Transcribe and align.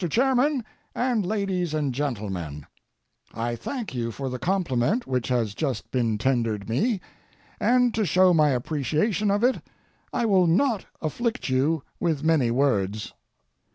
CHAIRMAN 0.09 0.65
AND 0.95 1.23
LADIES 1.27 1.75
AND 1.75 1.93
GENTLEMEN,—I 1.93 3.55
thank 3.55 3.93
you 3.93 4.09
for 4.11 4.29
the 4.29 4.39
compliment 4.39 5.05
which 5.05 5.27
has 5.27 5.53
just 5.53 5.91
been 5.91 6.17
tendered 6.17 6.67
me, 6.67 6.99
and 7.59 7.93
to 7.93 8.03
show 8.03 8.33
my 8.33 8.49
appreciation 8.49 9.29
of 9.29 9.43
it 9.43 9.61
I 10.11 10.25
will 10.25 10.47
not 10.47 10.87
afflict 11.03 11.49
you 11.49 11.83
with 11.99 12.23
many 12.23 12.49
words. 12.49 13.13